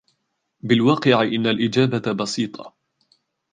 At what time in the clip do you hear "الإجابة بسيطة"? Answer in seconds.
1.47-2.73